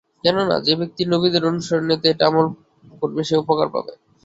[0.23, 2.45] কেননা, যে ব্যক্তি নবীদের অনুসরণের নিয়তে এটা আমল
[3.01, 3.93] করবে সে উপকার পাবে।